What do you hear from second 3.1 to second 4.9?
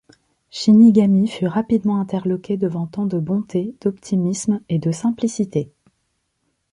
bonté, d'optimisme et